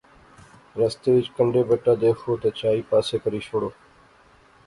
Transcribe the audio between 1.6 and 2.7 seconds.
بٹا دیخو تے